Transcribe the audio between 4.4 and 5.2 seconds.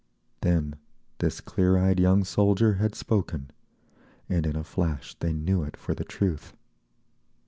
in a flash